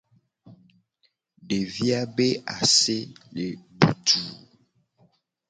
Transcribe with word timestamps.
Devi 1.47 1.87
a 1.99 2.01
be 2.15 2.27
ase 2.59 2.97
le 3.35 3.45
butuu. 3.79 4.25